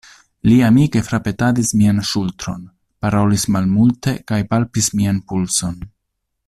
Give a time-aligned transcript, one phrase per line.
[0.47, 2.65] Li amike frapetadis mian ŝultron,
[3.07, 5.83] parolis malmulte kaj palpis mian pulson.